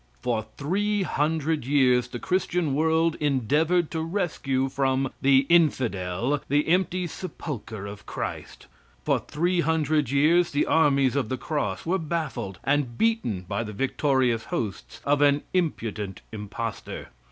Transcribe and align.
For 0.19 0.47
three 0.57 1.03
hundred 1.03 1.63
years 1.63 2.07
the 2.07 2.17
Christian 2.17 2.73
world 2.73 3.13
endeavored 3.19 3.91
to 3.91 4.01
rescue 4.01 4.67
from 4.67 5.11
the 5.21 5.45
"Infidel" 5.47 6.41
the 6.49 6.67
empty 6.69 7.05
sepulchre 7.05 7.85
of 7.85 8.07
Christ. 8.07 8.65
For 9.05 9.19
three 9.19 9.59
hundred 9.61 10.09
years 10.09 10.49
the 10.49 10.65
armies 10.65 11.15
of 11.15 11.29
the 11.29 11.37
cross 11.37 11.85
were 11.85 11.99
baffled 11.99 12.57
and 12.63 12.97
beaten 12.97 13.41
by 13.47 13.63
the 13.63 13.73
victorious 13.73 14.45
hosts 14.45 15.01
of 15.05 15.21
an 15.21 15.43
impudent 15.53 16.21
impostor. 16.31 17.09